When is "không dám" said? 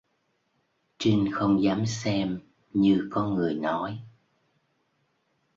1.31-1.85